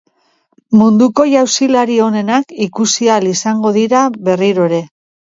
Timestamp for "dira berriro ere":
3.75-4.81